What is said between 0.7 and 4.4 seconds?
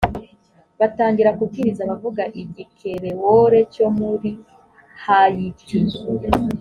batangira kubwiriza abavuga igikerewole cyo muri